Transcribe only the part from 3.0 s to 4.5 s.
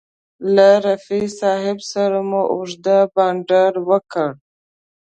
بنډار وکړ.